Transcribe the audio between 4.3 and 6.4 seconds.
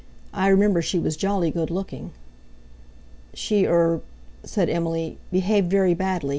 said Emily, "behaved very badly.